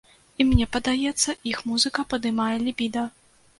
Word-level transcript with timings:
І 0.39 0.45
мне 0.51 0.65
падаецца, 0.77 1.35
іх 1.53 1.61
музыка 1.73 2.07
падымае 2.17 2.51
лібіда. 2.67 3.07